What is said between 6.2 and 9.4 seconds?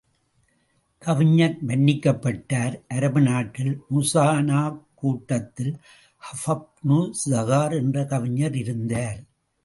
கஃபுப்னு ஸுஹைர் என்ற கவிஞர் இருந்தார்.